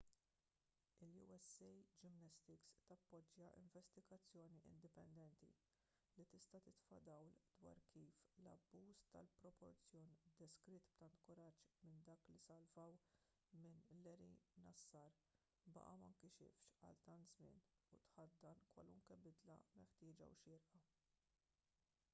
[1.05, 1.67] il-usa
[2.03, 5.49] gymnastics tappoġġja investigazzjoni indipendenti
[6.15, 10.09] li tista' titfa' dawl dwar kif l-abbuż tal-proporzjon
[10.41, 12.97] deskritt b'tant kuraġġ minn dawk li salvaw
[13.67, 14.33] minn larry
[14.65, 15.19] nassar
[15.77, 17.63] baqa' ma nkixifx għal tant żmien
[17.99, 20.83] u tħaddan kwalunkwe bidla meħtieġa u xierqa